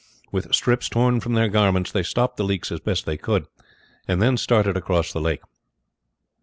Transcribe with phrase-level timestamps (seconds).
[0.31, 3.45] With strips torn from their garments they stopped the leaks as best they could,
[4.07, 5.41] and then started across the lake.